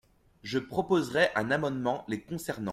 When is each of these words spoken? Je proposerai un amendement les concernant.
Je 0.41 0.57
proposerai 0.57 1.27
un 1.35 1.51
amendement 1.51 2.05
les 2.07 2.19
concernant. 2.23 2.69